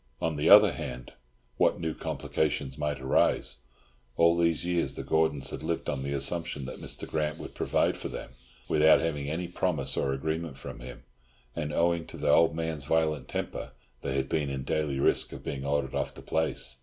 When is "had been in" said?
14.15-14.63